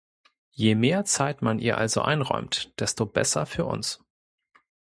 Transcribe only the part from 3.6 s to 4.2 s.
uns!